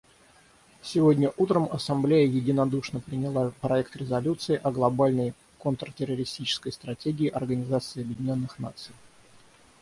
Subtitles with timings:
[0.81, 8.95] Сегодня утром Ассамблея единодушно приняла проект резолюции о Глобальной контртеррористической стратегии Организации Объединенных Наций.